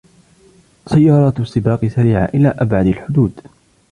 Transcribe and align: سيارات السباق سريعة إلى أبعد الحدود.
سيارات 0.87 1.39
السباق 1.39 1.85
سريعة 1.85 2.25
إلى 2.25 2.47
أبعد 2.47 2.85
الحدود. 2.87 3.41